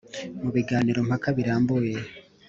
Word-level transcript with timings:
Mu 0.41 0.49
biganiro 0.55 0.99
mpaka 1.07 1.27
birambuye 1.37 1.93